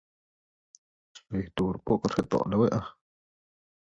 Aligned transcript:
She 1.13 1.21
arrived 1.35 1.55
to 1.57 1.73
his 1.73 1.81
court 1.85 2.01
with 2.17 2.33
all 2.33 2.43
her 2.45 2.49
luxurious 2.57 2.71
possessions. 2.71 2.97